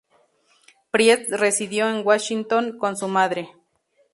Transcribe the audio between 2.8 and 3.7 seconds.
su madre.